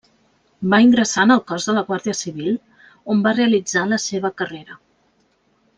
Va 0.73 0.79
ingressar 0.85 1.25
en 1.27 1.33
el 1.35 1.43
cos 1.51 1.67
de 1.69 1.75
la 1.77 1.83
Guàrdia 1.91 2.17
Civil, 2.21 2.49
on 3.17 3.21
va 3.29 3.37
realitzar 3.41 3.85
la 3.95 4.01
seva 4.09 4.33
carrera. 4.43 4.81